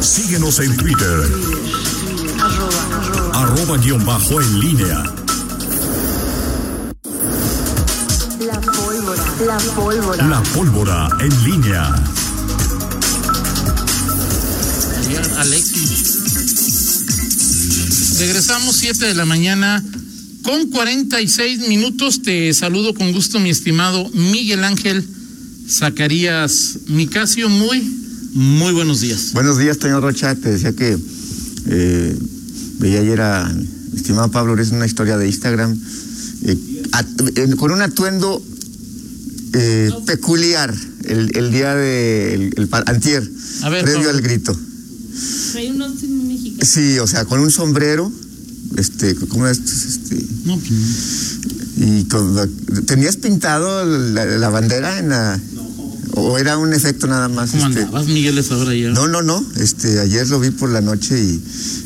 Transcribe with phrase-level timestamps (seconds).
[0.00, 1.28] Síguenos en Twitter.
[3.34, 5.04] Arroba guion bajo en línea.
[8.40, 9.24] La pólvora.
[9.46, 10.26] La pólvora.
[10.26, 11.94] La pólvora en línea.
[15.36, 16.18] Alexis.
[18.20, 19.84] Regresamos 7 de la mañana
[20.42, 22.22] con 46 minutos.
[22.22, 25.06] Te saludo con gusto, mi estimado Miguel Ángel
[25.68, 27.48] Zacarías Micasio.
[27.48, 28.00] Muy,
[28.32, 29.32] muy buenos días.
[29.32, 30.34] Buenos días, señor Rocha.
[30.34, 30.98] Te decía que
[31.66, 32.18] eh,
[32.78, 35.78] veía ayer a mi estimado Pablo, es una historia de Instagram
[36.42, 36.56] eh,
[37.36, 38.42] eh, con un atuendo
[39.52, 43.28] eh, peculiar el, el día de el, antier,
[43.62, 44.56] A ver, previo al grito.
[45.52, 46.64] Trae un mexicano.
[46.64, 48.10] Sí, o sea, con un sombrero,
[48.76, 49.58] este, ¿cómo es?
[49.58, 51.38] Este, No, pues,
[51.76, 55.40] y con ¿Tenías pintado la, la bandera en la
[56.20, 57.50] o era un efecto nada más?
[57.50, 57.80] ¿Cómo este?
[57.80, 58.90] andabas, Miguel, a esa hora ya?
[58.90, 59.44] No, no, no.
[59.56, 61.40] Este, ayer lo vi por la noche y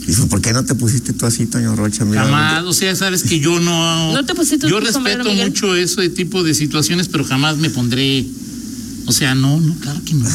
[0.07, 2.05] dije, ¿por qué no te pusiste tú así, Toño Rocha?
[2.05, 4.13] Mira, Jamás, o sea, sabes que yo no.
[4.13, 5.49] ¿No te pusiste Yo sombrero, respeto Miguel?
[5.51, 8.27] mucho ese tipo de situaciones, pero jamás me pondré.
[9.07, 10.27] O sea, no, no, claro que no.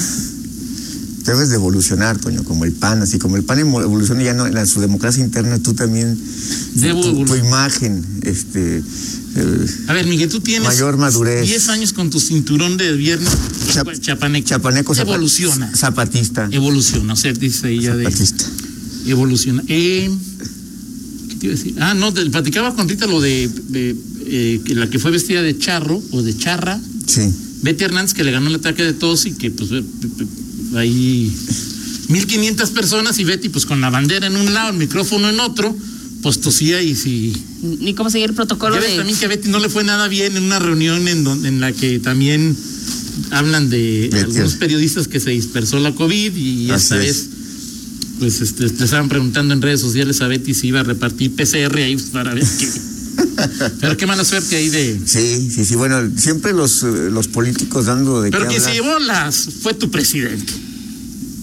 [1.30, 4.66] Debes de evolucionar, Toño, como el PAN, así como el PAN evoluciona ya no, en
[4.68, 6.18] su democracia interna, tú también,
[6.74, 8.78] Debo tu, imagen, este,
[9.36, 10.68] eh, A ver, Miguel, tú tienes.
[10.68, 11.46] Mayor madurez.
[11.48, 13.30] 10 años con tu cinturón de viernes
[13.74, 14.48] Chap- chapaneco.
[14.48, 15.72] chapaneco zapa- Evoluciona.
[15.76, 18.06] zapatista, Evoluciona, o sea, dice ella de.
[18.06, 18.46] zapatista.
[19.06, 19.64] Evoluciona.
[19.68, 20.10] Eh,
[21.30, 21.76] ¿Qué te iba a decir?
[21.80, 25.58] Ah, no, te- platicaba con Rita lo de, de, eh, la que fue vestida de
[25.58, 27.22] charro o de charra, Sí,
[27.62, 30.26] Betty Hernández, que le ganó el ataque de tos y que pues eh, eh,
[30.76, 31.32] ahí
[32.10, 35.76] 1500 personas y Betty pues con la bandera en un lado, el micrófono en otro,
[36.22, 37.34] pues tosía y si...
[37.62, 38.98] Ni cómo seguir el protocolo Ya ves de.
[38.98, 41.62] también que a Betty no le fue nada bien en una reunión en, donde, en
[41.62, 42.56] la que también
[43.32, 44.24] hablan de Betty.
[44.26, 47.02] algunos periodistas que se dispersó la COVID y Así esta es.
[47.06, 47.30] vez
[48.20, 51.78] pues este, le estaban preguntando en redes sociales a Betty si iba a repartir PCR
[51.78, 52.68] ahí para ver qué.
[53.82, 55.00] Pero qué mala suerte ahí de...
[55.06, 55.76] sí, sí, sí.
[55.76, 59.74] Bueno, siempre los, eh, los políticos dando de Pero qué quien se llevó las fue
[59.74, 60.54] tu presidente.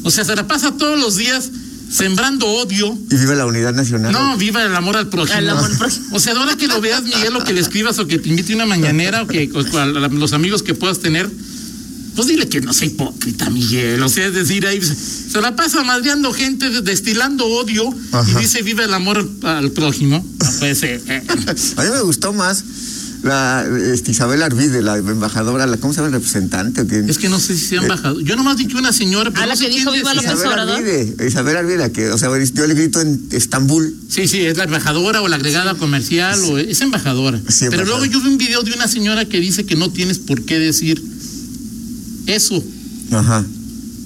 [0.03, 1.51] O sea, se la pasa todos los días
[1.91, 2.97] sembrando odio.
[3.11, 4.13] Y vive la unidad nacional.
[4.13, 5.39] No, viva el amor al prójimo.
[5.39, 6.07] Al amor al prójimo.
[6.13, 8.29] O sea, de ahora que lo veas, Miguel, o que le escribas, o que te
[8.29, 11.29] invite una mañanera, o que o a la- los amigos que puedas tener,
[12.17, 14.03] pues dile que no sea hipócrita, Miguel.
[14.03, 18.41] O sea, es decir, ahí se, la pasa madreando gente, de- destilando odio, Ajá.
[18.41, 20.25] y dice viva el amor al, prójimo.
[20.43, 21.03] No puede ser.
[21.07, 21.23] eh.
[21.77, 22.65] A mí me gustó más
[23.23, 26.13] la este, Isabel Arvide, la embajadora, la, ¿cómo se llama?
[26.13, 26.87] ¿Representante?
[27.09, 28.21] Es que no sé si se han bajado.
[28.21, 29.31] Yo nomás que una señora.
[29.31, 30.31] pero Ah, no la sé que quién dijo, "Viva decía".
[30.31, 30.77] López Isabel Obrador.
[30.85, 33.95] Arvide, Isabel Arvide, la que, o sea, yo le grito en Estambul.
[34.09, 37.41] Sí, sí, es la embajadora o la agregada comercial o es embajadora.
[37.49, 40.19] Sí, Pero luego yo vi un video de una señora que dice que no tienes
[40.19, 41.03] por qué decir
[42.27, 42.63] eso.
[43.13, 43.45] Ajá.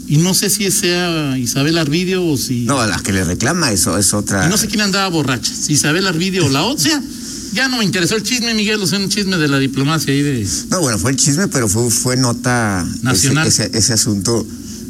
[0.06, 2.64] Y no sé si sea Isabel Arvidio o si.
[2.64, 4.46] No, la que le reclama eso es otra.
[4.46, 5.52] y no sé quién andaba borracha.
[5.54, 7.00] Si Isabel Arvidio o la otra.
[7.52, 8.80] Ya no me interesó el chisme, Miguel.
[8.80, 10.46] O sea, un chisme de la diplomacia ahí de.
[10.70, 13.46] No, bueno, fue el chisme, pero fue, fue nota Nacional.
[13.46, 14.46] Ese, ese, ese asunto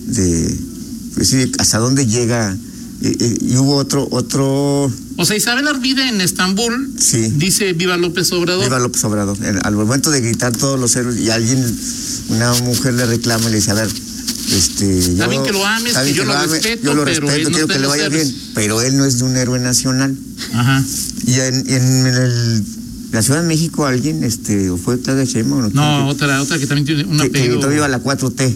[0.06, 0.58] de
[1.14, 2.56] pues sí, hasta dónde llega.
[3.02, 7.32] Y hubo otro, otro O sea, Isabel Arvide en Estambul Sí.
[7.36, 8.64] dice Viva López Obrador.
[8.64, 9.38] Viva López Obrador.
[9.62, 11.64] Al momento de gritar todos los héroes y alguien,
[12.28, 13.88] una mujer le reclama y le dice, a ver,
[14.52, 14.98] este.
[14.98, 17.42] Está bien que lo ames, que yo lo ame, respeto, yo lo pero respeto, él
[17.44, 18.28] no quiero está que le vaya héroes.
[18.32, 18.42] bien.
[18.54, 20.14] Pero él no es de un héroe nacional.
[20.52, 20.84] Ajá.
[21.26, 22.64] Y en, en el,
[23.12, 25.82] la Ciudad de México alguien, este, o fue Claudia Sheinbaum, ¿o No, quién?
[25.82, 28.54] otra, otra que también tiene un que, que viva la 4T.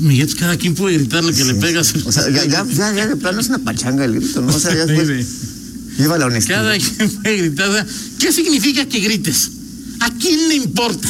[0.00, 1.94] Miguel, cada quien puede gritar lo que le pegas.
[2.04, 4.54] O sea, ya, ya, ya, ya de plano es una pachanga el grito, ¿no?
[4.54, 4.86] O sea, ya
[5.98, 6.62] viva la honestidad.
[6.62, 7.68] Cada quien puede gritar.
[7.68, 7.86] o sea,
[8.18, 9.50] ¿Qué significa que grites?
[10.00, 11.08] ¿A quién le importa?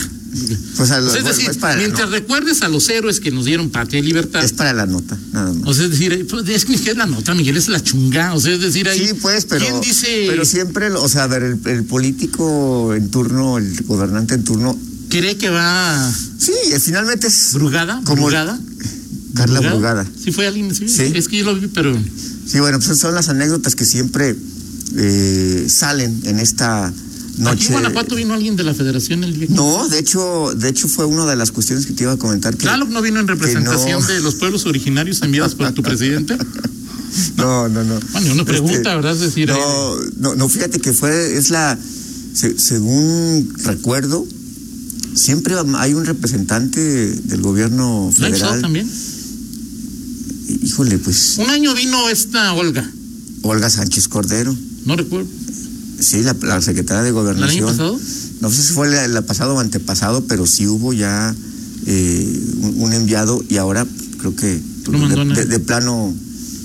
[0.77, 3.31] Pues a lo- O sea, es bueno, decir, es, mientras recuerdes a los héroes que
[3.33, 4.45] nos dieron patria y libertad.
[4.45, 5.69] es para la nota, nada más.
[5.69, 8.35] O sea, es decir, eh, pues, es que es la nota, Miguel, es la chunga.
[8.35, 9.09] O sea, es decir, ahí.
[9.09, 13.11] Sí, pues, pero, ¿Quién dice pero siempre, o sea, a ver, el, el político en
[13.11, 14.79] turno, el gobernante en turno,
[15.11, 18.01] cree que va sí, finalmente es Brugada?
[18.05, 18.59] Como- ¿Brugada?
[19.35, 20.07] Carla Brugada.
[20.23, 20.75] Sí, fue alguien.
[20.75, 21.13] Sí, Sí.
[21.15, 21.97] Es que yo lo vi, pero.
[22.47, 24.35] Sí, bueno, pues son las anécdotas que siempre
[24.97, 26.95] eh, salen en esta Aquí
[27.39, 27.67] noche.
[27.69, 30.89] en Guanajuato vino alguien de la Federación el día que- No, de hecho, de hecho
[30.89, 32.57] fue una de las cuestiones que te iba a comentar.
[32.57, 34.07] Que, Tlaloc no vino en representación no.
[34.07, 36.37] de los pueblos originarios enviados por tu presidente.
[37.37, 37.99] No, no, no.
[38.13, 39.13] Bueno, una pregunta, Este, ¿verdad?
[39.15, 41.77] Es decir, No, no, no, fíjate que fue, es la,
[42.35, 44.25] se- según recuerdo,
[45.15, 48.61] siempre hay un representante del gobierno ¿La federal.
[48.61, 48.89] también?
[50.63, 52.91] Híjole, pues, Un año vino esta Olga.
[53.43, 54.55] Olga Sánchez Cordero,
[54.85, 55.29] No recuerdo.
[55.99, 57.67] sí, la, la secretaria de ¿El año Gobernación.
[57.67, 57.99] pasado?
[58.41, 61.35] No sé si fue el, el pasado o antepasado, pero sí hubo ya
[61.87, 63.87] eh, un, un enviado y ahora
[64.19, 64.61] creo que
[64.91, 66.15] No de, de- de plano,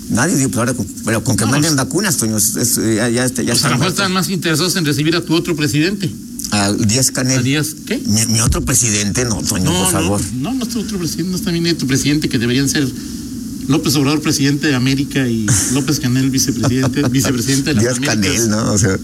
[0.10, 2.76] nadie dio, pero, ahora con, pero con que No, manden pues- vacunas, Toño, es- es-
[2.76, 5.34] ya, ya, está- ya Pues a lo mejor están más interesados en recibir a tu
[5.34, 6.12] otro presidente.
[6.56, 7.44] A Díaz A Canel.
[7.44, 8.02] Díaz, ¿qué?
[8.06, 10.22] Mi, mi otro presidente, no, Toño, por favor.
[10.36, 12.88] No, no, no es otro presidente, no está bien tu presidente, que deberían ser
[13.68, 18.00] López Obrador, presidente de América, y López Canel, vicepresidente, vicepresidente de las Díaz.
[18.00, 18.74] Canel, ¿no?
[18.74, 18.98] O sea,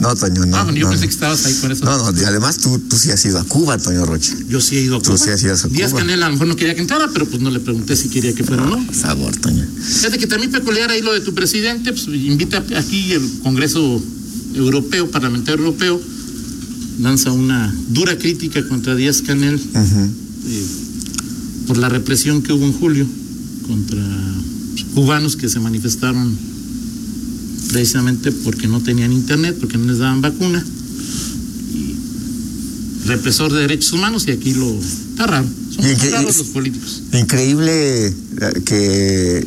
[0.00, 0.56] no, Toño, no.
[0.56, 0.90] Ah, bueno, yo no.
[0.92, 1.84] pensé que estabas ahí por eso.
[1.84, 4.32] No, no, y además tú, tú sí has ido a Cuba, Toño Rocha.
[4.48, 5.18] Yo sí he ido a Tú Cuba.
[5.18, 6.00] sí has ido a Díaz Cuba.
[6.00, 8.34] Canel a lo mejor no quería que entrara, pero pues no le pregunté si quería
[8.34, 8.86] que fuera o no.
[8.86, 9.64] Por favor, Toño.
[9.80, 14.02] Fíjate que también peculiar ahí lo de tu presidente, pues invita aquí el Congreso
[14.54, 16.00] Europeo, Parlamentario Europeo,
[17.00, 20.66] lanza una dura crítica contra Díaz Canel eh,
[21.66, 23.06] por la represión que hubo en julio
[23.66, 24.02] contra
[24.94, 26.34] cubanos que se manifestaron
[27.70, 30.64] precisamente porque no tenían internet, porque no les daban vacuna.
[31.74, 31.94] Y
[33.06, 35.46] represor de derechos humanos y aquí lo está raro.
[35.74, 37.02] Son raros los políticos.
[37.12, 38.14] Increíble eh,
[38.64, 39.46] que,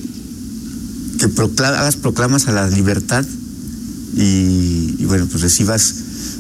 [1.17, 3.25] que hagas proclamas a la libertad
[4.15, 5.95] y, y, bueno, pues recibas.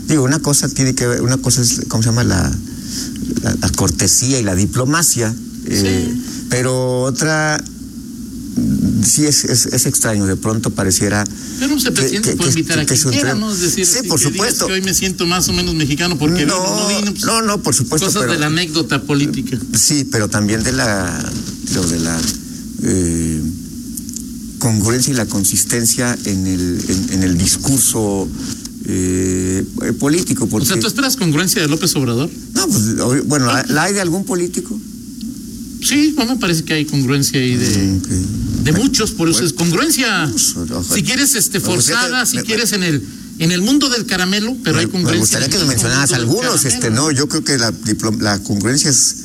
[0.09, 2.23] Digo, una cosa tiene que ver, una cosa es, ¿cómo se llama?
[2.23, 2.51] La,
[3.43, 5.33] la, la cortesía y la diplomacia.
[5.65, 6.13] eh,
[6.49, 7.63] Pero otra,
[9.05, 11.23] sí es, es, es extraño, de pronto pareciera.
[11.59, 13.53] Pero un presidente que- puede que- invitar a que quien quiera, ¿no?
[13.53, 14.65] Es decir, Sí, por que supuesto.
[14.67, 17.11] que hoy me siento más o menos mexicano porque vino, no vino.
[17.11, 18.07] pues, no, no, por supuesto.
[18.07, 19.59] cosas pero- de la anécdota política.
[19.77, 21.31] Sí, pero también de la,
[21.89, 22.19] de la
[22.83, 23.41] eh,
[24.57, 28.27] congruencia y la consistencia en el, en, en el discurso
[28.91, 30.45] eh, político.
[30.45, 32.29] O Porque, sea, ¿tú esperas congruencia de López Obrador?
[32.53, 34.79] no, pues, bueno, ¿la, la hay de algún político?
[35.83, 38.07] Sí, bueno, me parece que hay congruencia ahí de, ok.
[38.65, 40.27] de muchos, por eso es congruencia.
[40.29, 40.55] Pues.
[40.93, 43.01] Si quieres este Me gustaría forzada, si me- quieres en el
[43.39, 45.19] en el mundo del caramelo, pero me, hay me congruencia.
[45.21, 47.73] gustaría en que me mismo mencionaras algunos, este, no, yo creo que la,
[48.19, 49.15] la congruencia es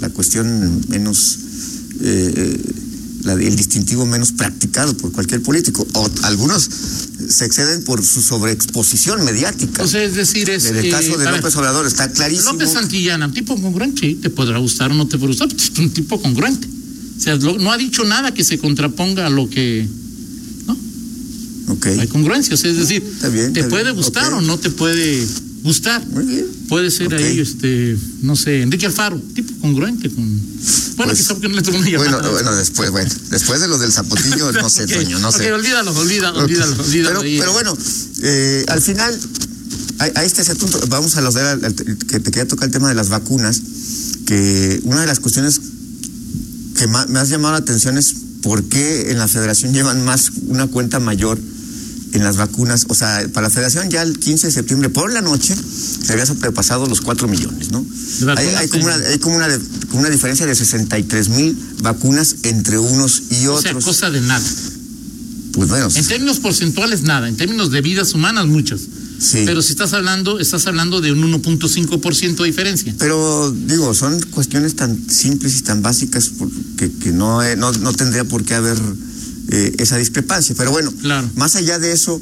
[0.00, 1.36] la cuestión menos,
[2.00, 2.60] eh, eh,
[3.28, 5.86] la- el distintivo menos practicado por cualquier político.
[5.94, 6.68] O algunos
[7.28, 9.82] se exceden por su sobreexposición mediática.
[9.82, 10.66] O sea, es decir, es.
[10.66, 12.52] en el eh, caso de ver, López Obrador está clarísimo.
[12.52, 15.62] López Santillana, un tipo congruente, sí, te podrá gustar o no te podrá gustar, pero
[15.62, 16.68] es un tipo congruente.
[17.16, 19.86] O sea, no ha dicho nada que se contraponga a lo que.
[21.68, 24.70] Ok, Hay congruencia, o sea, es decir, bien, te puede bien, gustar o no te
[24.70, 25.26] puede
[25.68, 26.04] gustar.
[26.08, 26.46] muy bien.
[26.68, 30.24] Puede ser ahí, este, no sé, Enrique Alfaro, tipo congruente con.
[30.96, 32.30] Bueno, Pues, quizá porque no le tomó una Bueno, llamada.
[32.32, 35.52] bueno, después, bueno, después de lo del zapotillo, no sé, Ok, Toño, no sé.
[35.52, 37.08] olvídalo, olvídalo, olvídalo, olvídalo.
[37.08, 37.38] Pero, ahí.
[37.38, 37.78] pero bueno,
[38.22, 39.18] eh, al final,
[40.00, 40.80] ahí ahí está ese asunto.
[40.88, 43.60] Vamos a los de la- que te quería tocar el tema de las vacunas,
[44.26, 45.60] que una de las cuestiones
[46.76, 50.30] que más, me has llamado la atención es por qué en la federación llevan más,
[50.48, 51.38] una cuenta mayor
[52.12, 52.86] en las vacunas.
[52.88, 56.26] O sea, para la federación ya el 15 de septiembre por la noche se había
[56.26, 57.84] sobrepasado los 4 millones, ¿no?
[58.36, 59.58] Hay, hay como, una, hay como, una, de-
[59.88, 63.84] como una diferencia de 63 mil vacunas entre unos y o sea, otros.
[63.84, 64.44] cosa de nada.
[65.52, 67.28] Pues bueno, En términos porcentuales, nada.
[67.28, 68.80] En términos de vidas humanas, muchas.
[69.18, 69.42] sí.
[69.44, 72.94] Pero si estás hablando, estás hablando de un 1.5% de diferencia.
[72.98, 76.30] Pero digo, son cuestiones tan simples y tan básicas
[76.76, 78.78] que, que no, eh, no, no tendría por qué haber
[79.50, 80.54] eh, esa discrepancia.
[80.56, 81.28] Pero bueno, Claro.
[81.36, 82.20] más allá de eso,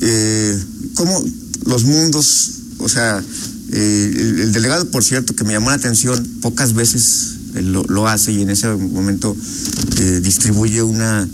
[0.00, 0.58] eh,
[0.94, 1.24] ¿cómo
[1.66, 3.22] los mundos, o sea,
[3.72, 7.84] eh, el, el delegado, por cierto, que me llamó la atención, pocas veces él lo,
[7.84, 9.36] lo hace y en ese momento
[10.00, 11.28] eh, distribuye una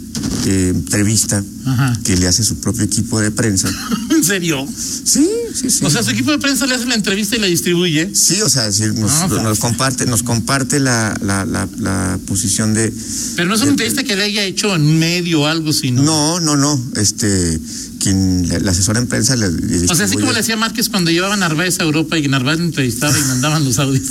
[0.46, 1.98] eh, entrevista Ajá.
[2.04, 3.68] que le hace su propio equipo de prensa.
[4.20, 4.68] ¿En serio?
[5.04, 5.82] Sí, sí, sí.
[5.82, 8.14] O sea, su equipo de prensa le hace la entrevista y la distribuye.
[8.14, 12.18] Sí, o sea, es decir, nos, Ah, nos comparte, nos comparte la, la, la, la
[12.26, 12.92] posición de.
[13.36, 16.02] Pero no es una entrevista que le haya hecho en un medio o algo, sino.
[16.02, 16.78] No, no, no.
[16.96, 17.58] Este,
[17.98, 21.10] quien la, asesora en prensa le, le O sea, así como le hacía Márquez cuando
[21.10, 24.04] llevaban a Narváez a Europa y Narváez le entrevistaba y mandaban los audios.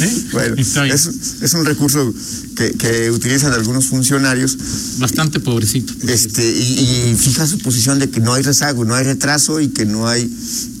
[0.00, 0.22] ¿Eh?
[0.32, 1.08] Bueno, es,
[1.40, 2.12] es un recurso
[2.56, 4.56] que, que utilizan algunos funcionarios
[4.98, 5.92] Bastante pobrecito.
[6.08, 9.68] este, y, y fija su posición de que no hay rezago, no hay retraso y
[9.68, 10.28] que no hay,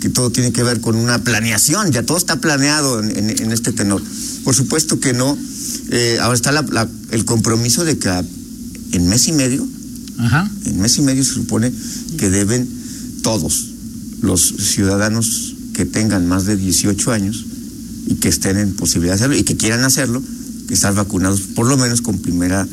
[0.00, 3.52] que todo tiene que ver con una planeación, ya todo está planeado en, en- en
[3.52, 4.02] este tenor.
[4.44, 5.36] Por supuesto que no.
[5.90, 8.08] Eh, ahora está la- la- el compromiso de que
[8.92, 9.66] en mes y medio
[10.20, 10.50] Ajá.
[10.64, 11.72] En mes y medio se supone
[12.18, 12.68] que deben
[13.22, 13.68] todos
[14.20, 17.44] los ciudadanos que tengan más de 18 años
[18.08, 20.20] y que estén en posibilidad de hacerlo y que quieran hacerlo,
[20.66, 22.66] que estar vacunados por lo menos con primera,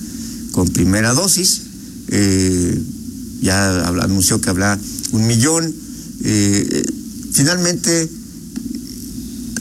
[0.54, 1.62] con primera dosis.
[2.08, 2.75] Eh,
[3.42, 4.80] ya anunció que habrá
[5.12, 5.66] un millón.
[6.24, 6.84] Eh, eh,
[7.32, 8.10] finalmente,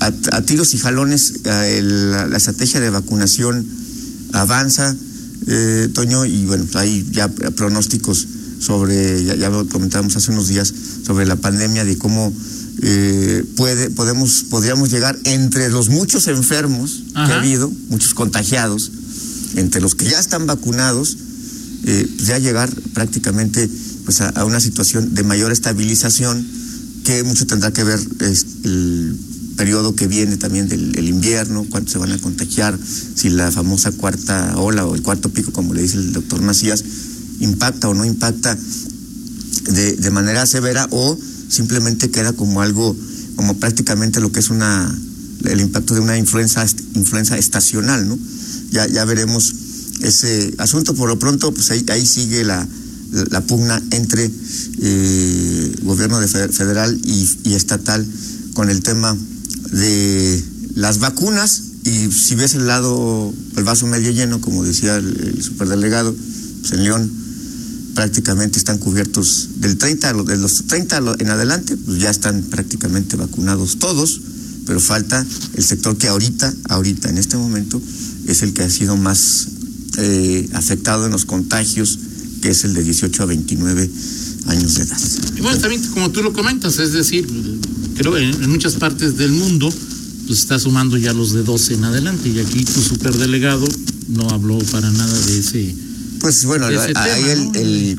[0.00, 3.66] a, a tiros y jalones, eh, el- la, estrategia de vacunación
[4.32, 4.94] avanza,
[5.46, 8.26] eh, Toño, y bueno, hay ya pronósticos
[8.60, 10.72] sobre, ya, ya lo comentábamos hace unos días,
[11.06, 12.32] sobre la pandemia, de cómo
[12.82, 18.90] eh, puede, podemos, podríamos llegar entre los muchos enfermos que ha habido, muchos contagiados,
[19.56, 21.16] entre los que ya están vacunados,
[21.84, 23.68] eh, ya llegar prácticamente
[24.04, 26.46] pues, a, a una situación de mayor estabilización
[27.04, 29.18] que mucho tendrá que ver es, el
[29.56, 32.78] periodo que viene también del el invierno, cuánto se van a contagiar,
[33.14, 36.84] si la famosa cuarta ola o el cuarto pico, como le dice el doctor Macías,
[37.40, 38.56] impacta o no impacta
[39.70, 41.16] de, de manera severa o
[41.48, 42.96] simplemente queda como algo,
[43.36, 44.92] como prácticamente lo que es una
[45.44, 46.64] el impacto de una influenza,
[46.94, 48.18] influenza estacional, ¿no?
[48.70, 49.54] Ya, ya veremos
[50.04, 50.94] ese asunto.
[50.94, 52.66] Por lo pronto, pues ahí, ahí sigue la,
[53.30, 54.30] la pugna entre
[54.80, 58.06] eh, gobierno de federal y, estatal
[58.54, 59.16] con el tema
[59.72, 60.44] de
[60.74, 61.62] las vacunas.
[61.84, 66.14] Y si ves el lado, el vaso medio lleno, como decía el, el superdelegado,
[66.60, 67.12] pues en León
[67.94, 73.78] prácticamente están cubiertos del 30, de los 30 en adelante, pues ya están prácticamente vacunados
[73.78, 74.20] todos
[74.66, 77.80] pero falta el sector que ahorita, ahorita, en este momento,
[78.26, 79.48] es el que ha sido más
[79.98, 81.98] eh, afectado en los contagios,
[82.42, 83.90] que es el de 18 a 29
[84.46, 84.98] años de edad.
[85.36, 87.26] Y bueno, también como tú lo comentas, es decir,
[87.96, 89.72] creo en, en muchas partes del mundo,
[90.26, 93.66] pues está sumando ya los de 12 en adelante, y aquí tu superdelegado
[94.08, 95.74] no habló para nada de ese.
[96.20, 97.52] Pues bueno, ahí el, ¿no?
[97.54, 97.98] el,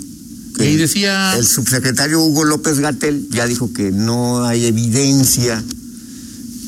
[0.59, 1.35] Y decía.
[1.37, 5.63] el subsecretario Hugo López Gatel ya dijo que no hay evidencia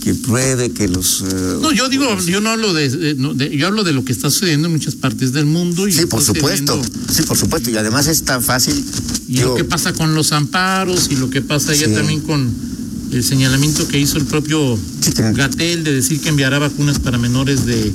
[0.08, 1.22] que pruebe que los...
[1.22, 4.06] eh, No, yo digo, yo no hablo de, de- no, de- yo hablo de lo
[4.06, 5.86] que está sucediendo en muchas partes del mundo.
[5.86, 6.76] Y Sí, por supuesto.
[6.82, 7.70] sucediendo- Sí, por supuesto.
[7.70, 8.82] Y además es tan fácil.
[9.28, 11.94] Y Digo, lo que pasa con los amparos y lo que pasa ya Sí.
[11.94, 12.50] también con
[13.12, 17.66] el señalamiento que hizo el propio Sí, Gatel de decir que enviará vacunas para menores
[17.66, 17.92] de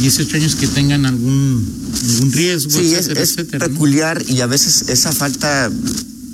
[0.00, 1.64] 18 años que tengan algún,
[2.08, 3.66] algún riesgo, Sí, es, etcétera, es etcétera.
[3.66, 3.72] ¿no?
[3.72, 5.70] peculiar y a veces esa falta,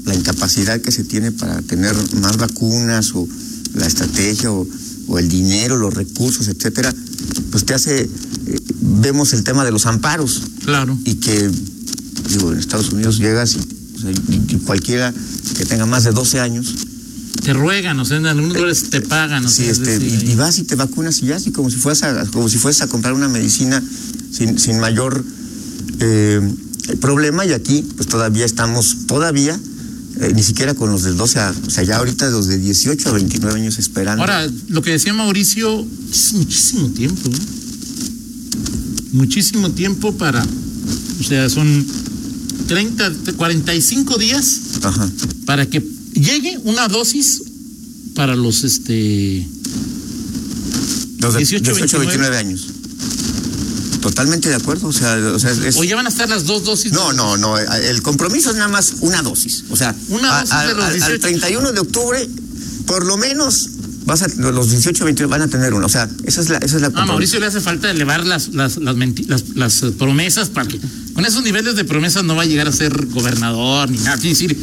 [0.04, 3.26] la incapacidad que se tiene para tener más vacunas o
[3.74, 4.66] la estrategia o,
[5.08, 6.92] o el dinero, los recursos, etcétera,
[7.50, 10.98] pues te hace, eh, vemos el tema de los amparos Claro.
[11.04, 11.50] y que,
[12.30, 13.58] digo, en Estados Unidos llegas y,
[13.96, 15.12] o sea, y- y cualquiera
[15.56, 16.74] que tenga más de 12 años,
[17.42, 19.44] Te ruegan, o sea, en algunos lugares te pagan.
[19.44, 21.50] o sí, sea, es este, decir, y, y vas y te vacunas y ya, así
[21.52, 23.82] como si fueras a, como si fueras a comprar una medicina
[24.32, 25.22] sin, sin mayor
[26.00, 26.40] eh,
[27.00, 29.58] problema y aquí pues todavía estamos, todavía,
[30.20, 33.08] eh, ni siquiera con los del 12 a, o sea, ya ahorita los de 18
[33.08, 34.22] a 29 años esperando.
[34.22, 37.30] Ahora, lo que decía Mauricio, es muchísimo tiempo.
[37.30, 37.38] ¿eh?
[39.12, 40.44] Muchísimo tiempo para,
[41.20, 41.84] o sea, son
[42.68, 45.10] 30, 45 días Ajá.
[45.46, 45.82] para que
[46.14, 47.42] llegue una dosis
[48.14, 49.46] para los este
[51.18, 52.66] Los de 18, 18 a 29 años.
[54.04, 55.76] Totalmente de acuerdo, o sea, o sea es...
[55.78, 57.58] o ya van a estar las dos dosis No, no, no.
[57.58, 59.64] El compromiso es nada más una dosis.
[59.70, 61.20] O sea, Una dosis a- de los al- al 18.
[61.20, 62.28] 31 de octubre,
[62.86, 63.70] por lo menos,
[64.04, 65.86] vas a, los 18 29 van a tener una.
[65.86, 67.12] O sea, esa es la, esa es la a compromiso.
[67.12, 68.94] Mauricio le hace falta elevar las las las,
[69.26, 70.78] las, las, promesas para que
[71.14, 74.16] con esos niveles de promesas no va a llegar a ser gobernador ni nada.
[74.16, 74.56] Quiere decir,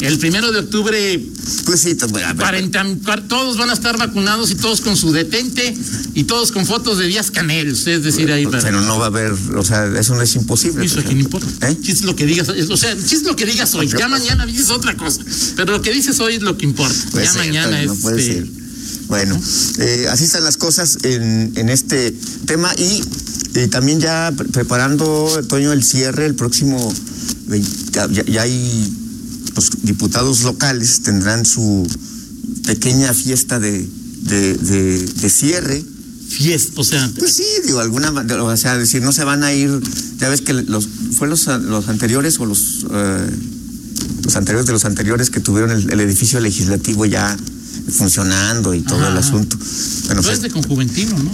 [0.00, 1.20] el primero de octubre
[1.64, 4.96] Pues sí, pues, a ver, 40, cuar- todos van a estar vacunados y todos con
[4.96, 5.74] su detente
[6.14, 7.68] y todos con fotos de Díaz Canel.
[7.68, 10.84] Es decir, ahí para- pero no va a haber, o sea, eso no es imposible.
[10.84, 11.68] Eso o aquí no importa.
[11.68, 11.76] ¿Eh?
[11.82, 13.88] Chiste lo que digas, o sea, chiste lo que digas hoy.
[13.88, 15.20] Ya mañana dices otra cosa.
[15.56, 16.94] Pero lo que dices hoy es lo que importa.
[17.10, 18.00] Puede ya ser, mañana no es.
[18.00, 18.46] puede este, ser.
[19.08, 19.40] Bueno,
[19.78, 22.14] eh, así están las cosas en, en este
[22.46, 23.02] tema y
[23.54, 26.92] eh, también ya pre- preparando, Toño, el cierre el próximo,
[27.46, 28.94] 20 ya, ya hay
[29.54, 31.86] los diputados locales tendrán su
[32.66, 33.88] pequeña fiesta de,
[34.22, 35.82] de, de- de cierre.
[36.28, 39.70] Fiesta, o sea, Pues sí, digo, alguna, o sea, decir, no se van a ir,
[40.18, 40.86] ya ves que los,
[41.16, 43.30] fue los, los anteriores o los, eh,
[44.24, 47.34] los anteriores de los anteriores que tuvieron el, el edificio legislativo ya
[47.90, 49.56] funcionando y todo Ajá, el asunto.
[50.06, 51.30] Bueno, tú eres de Conjuventino, ¿no?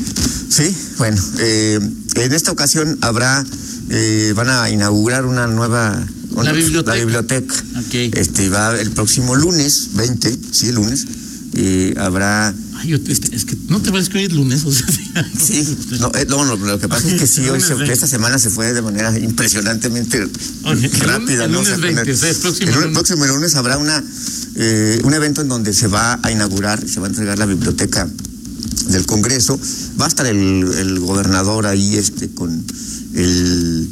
[0.48, 1.78] sí, bueno, eh,
[2.16, 3.44] en esta ocasión habrá,
[3.90, 6.04] eh, van a inaugurar una nueva...
[6.32, 6.94] una- biblioteca.
[6.96, 7.54] La biblioteca.
[7.78, 7.94] Ok.
[8.16, 11.06] Este, va el próximo lunes, 20, sí, lunes,
[11.54, 12.54] eh, habrá...
[12.76, 14.86] Ay, yo, es que no te parece que hoy es lunes, o sea,
[15.40, 17.92] Sí, no, eh, no, no, lo que pasa es que sí, hoy se- Lunes 20.
[17.92, 20.30] esta semana se fue de manera impresionantemente el
[21.00, 21.44] rápida.
[21.44, 22.92] el lunes O sea, 20, con el- o sea, el próximo el lunes.
[22.92, 24.02] próximo lunes habrá una,
[24.56, 28.08] eh, un evento en donde se va a inaugurar, se va a entregar la biblioteca
[28.88, 29.58] del Congreso.
[30.00, 32.64] Va a estar el, el gobernador ahí este, con,
[33.14, 33.88] el,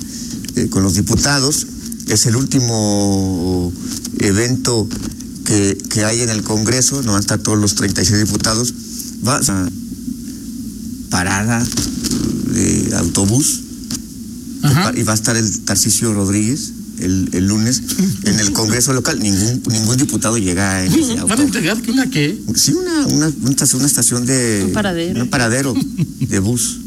[0.57, 1.67] eh, con los diputados.
[2.09, 3.73] Es el último
[4.19, 4.89] evento
[5.45, 8.75] que, que hay en el Congreso, no van a estar todos los 36 diputados.
[9.27, 9.69] Va a
[11.11, 11.65] parada
[12.53, 13.61] de autobús
[14.63, 14.93] Ajá.
[14.97, 17.83] y va a estar el Tarcisio Rodríguez el, el lunes
[18.25, 19.19] en el Congreso local.
[19.19, 22.41] Ningún, ningún diputado llega en ese ¿Van a entregar que una qué?
[22.55, 24.63] Sí, una, una, una estación- una estación de.
[24.67, 25.23] Un paradero.
[25.23, 25.75] Un paradero
[26.21, 26.79] de bus.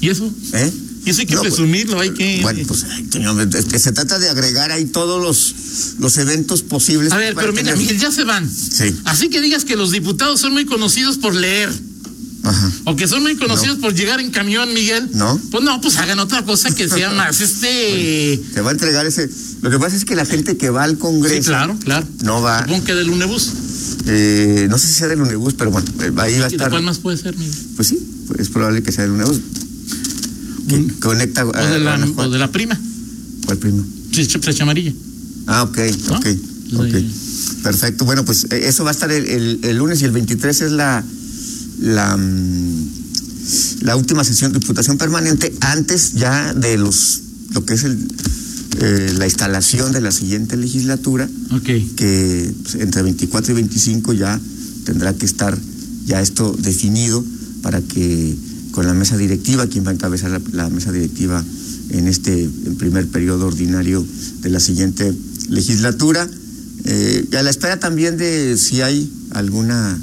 [0.00, 0.28] ¿Y eso?
[0.54, 0.72] ¿eh?
[1.04, 2.40] Y eso hay que No, pues, presumirlo, hay que...
[2.42, 2.84] Bueno, pues
[3.64, 7.12] que se trata de agregar ahí todos los, los eventos posibles.
[7.12, 8.48] A ver, pero mira, Miguel, ya se van.
[8.50, 8.94] Sí.
[9.04, 11.70] Así que digas que los diputados son muy conocidos por leer.
[12.42, 12.72] Ajá.
[12.84, 15.10] O que son muy conocidos por llegar en camión, Miguel.
[15.12, 15.38] No.
[15.50, 18.40] Pues no, pues hagan otra cosa que sea más este.
[18.54, 19.28] Se va a entregar ese.
[19.62, 21.36] Lo que pasa es que la gente que va al Congreso.
[21.42, 22.06] Sí, claro, claro.
[22.22, 22.62] No va.
[22.62, 23.50] Supongo que del Unebus.
[24.06, 26.46] eh, no sé si sea del Unibus, pero bueno, eh, ahí va a ¿Y de
[26.46, 26.70] estar.
[26.70, 27.54] cuál más puede ser, Miguel?
[27.76, 27.98] Pues sí,
[28.38, 29.38] es probable que sea del Unibus.
[30.70, 32.78] Que Un- conecta O de la, o de la prima.
[33.46, 33.84] ¿Cuál primo?
[34.12, 34.92] Sí, flecha amarilla.
[35.46, 35.78] Ah, ok,
[36.72, 36.80] ¿No?
[36.80, 36.96] ok.
[37.62, 38.04] Perfecto.
[38.04, 40.72] Bueno, pues eh, eso va a estar el, el- el lunes y el 23 es
[40.72, 41.04] la,
[41.80, 42.88] la, mm,
[43.82, 47.20] la última sesión de diputación permanente antes ya de los
[47.52, 47.98] lo que es el,
[48.80, 51.64] eh, la instalación de la siguiente legislatura, Ok.
[51.96, 54.40] que pues, entre 24 y 25 ya
[54.84, 55.58] tendrá que estar
[56.06, 57.24] ya esto definido
[57.62, 58.36] para que
[58.72, 61.44] con la mesa directiva, quien va a encabezar la, la mesa directiva
[61.90, 64.04] en este en primer periodo ordinario
[64.42, 65.12] de la siguiente
[65.48, 66.28] legislatura,
[66.84, 69.98] eh, y a la espera también de si hay alguna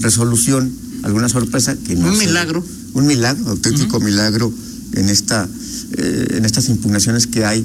[0.00, 2.64] resolución, alguna sorpresa que no Un milagro.
[2.94, 4.52] un milagro, auténtico milagro
[4.94, 5.48] en esta
[5.96, 7.64] eh, en estas impugnaciones que hay,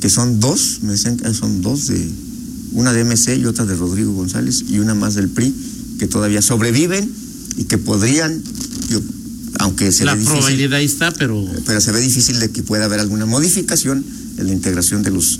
[0.00, 2.08] que son dos, me decían que son dos de
[2.72, 5.54] una de MC y otra de Rodrigo González y una más del PRI
[5.98, 7.10] que todavía sobreviven
[7.56, 8.42] y que podrían,
[9.60, 11.44] aunque se La ve difícil, probabilidad ahí está, pero.
[11.66, 14.04] pero se ve difícil de que pueda haber alguna modificación
[14.38, 15.38] en la integración de los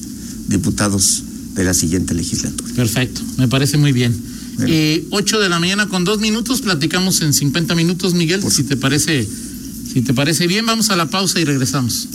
[0.49, 1.23] diputados
[1.55, 2.73] de la siguiente legislatura.
[2.75, 4.15] Perfecto, me parece muy bien.
[4.57, 4.73] Bueno.
[4.73, 8.65] Eh, 8 de la mañana con dos minutos, platicamos en 50 minutos, Miguel, Por si
[8.65, 9.27] te parece,
[9.93, 12.07] si te parece bien, vamos a la pausa y regresamos.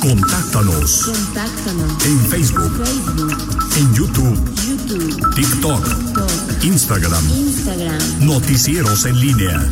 [0.00, 2.04] Contáctanos Contáctanos.
[2.04, 3.36] en Facebook, Facebook,
[3.76, 6.31] en YouTube, YouTube, TikTok, TikTok,
[6.62, 7.28] Instagram.
[7.30, 7.98] Instagram.
[8.20, 9.68] Noticieros en línea.